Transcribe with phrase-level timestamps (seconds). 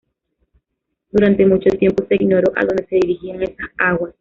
[1.11, 4.15] Durante mucho tiempo se ignoró a dónde se dirigían esas aguas.